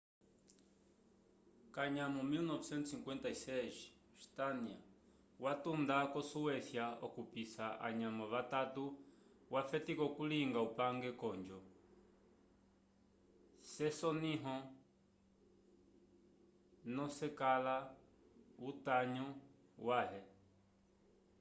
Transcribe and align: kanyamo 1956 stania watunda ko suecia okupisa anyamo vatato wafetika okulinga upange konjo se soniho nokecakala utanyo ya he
kanyamo 1.75 2.19
1956 2.23 3.73
stania 4.25 4.79
watunda 5.43 5.97
ko 6.13 6.19
suecia 6.31 6.85
okupisa 7.05 7.65
anyamo 7.87 8.23
vatato 8.33 8.83
wafetika 9.53 10.01
okulinga 10.09 10.59
upange 10.67 11.09
konjo 11.21 11.59
se 13.71 13.87
soniho 13.99 14.55
nokecakala 16.95 17.75
utanyo 18.69 19.27
ya 19.87 19.99
he 20.09 20.21